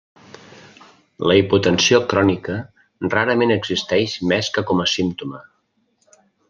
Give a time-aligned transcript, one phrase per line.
[1.31, 2.57] La hipotensió crònica
[3.17, 5.49] rarament existeix més que com a símptoma.